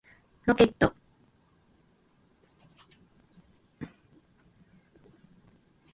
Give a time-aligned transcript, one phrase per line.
[0.47, 0.95] ロケット